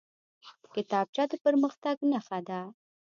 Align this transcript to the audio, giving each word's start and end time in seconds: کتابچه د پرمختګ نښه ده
کتابچه 0.73 1.23
د 1.31 1.33
پرمختګ 1.45 1.95
نښه 2.11 2.39
ده 2.47 2.59